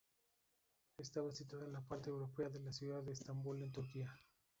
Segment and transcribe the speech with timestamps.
[0.97, 4.11] Estaba situado en la parte europea de la ciudad de Estambul en Turquía.